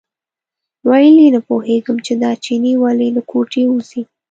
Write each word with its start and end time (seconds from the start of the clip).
ویل 0.89 1.15
یې 1.23 1.29
نه 1.35 1.41
پوهېږم 1.47 1.97
چې 2.05 2.13
دا 2.21 2.31
چینی 2.43 2.73
ولې 2.83 3.07
له 3.15 3.21
کوټې 3.31 3.63
وځي. 3.67 4.01